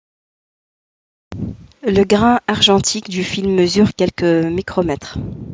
Le 1.83 2.03
grain 2.05 2.39
argentique 2.47 3.07
du 3.11 3.23
film 3.23 3.51
mesure 3.53 3.93
quelques 3.95 4.23
micromètres. 4.23 5.19